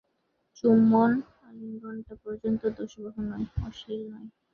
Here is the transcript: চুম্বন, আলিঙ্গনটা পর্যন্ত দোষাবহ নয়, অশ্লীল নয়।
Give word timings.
চুম্বন, 0.55 1.11
আলিঙ্গনটা 1.47 2.13
পর্যন্ত 2.23 2.61
দোষাবহ 2.77 3.15
নয়, 3.29 3.45
অশ্লীল 3.67 4.01
নয়। 4.11 4.27